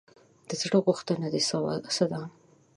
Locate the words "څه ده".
1.95-2.21